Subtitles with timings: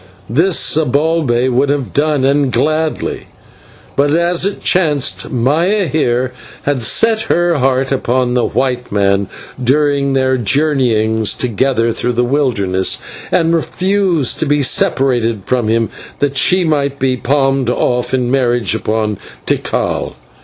[0.31, 3.27] This Zibalbay would have done, and gladly;
[3.95, 6.79] but, as it chanced, Maya here had
[7.27, 9.27] her heart set upon the white man
[9.63, 12.97] during their journeyings together through the wilderness,
[13.31, 18.73] and refused to be separated from him that she might be palmed off in marriage
[18.73, 20.15] upon Tikal.